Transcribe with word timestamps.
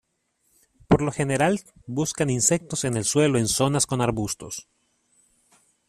Por 0.87 1.03
lo 1.03 1.11
general 1.11 1.59
buscan 1.85 2.31
insectos 2.31 2.85
en 2.85 2.97
el 2.97 3.05
suelo 3.05 3.37
en 3.37 3.47
zonas 3.47 3.85
con 3.85 4.01
arbustos. 4.01 4.67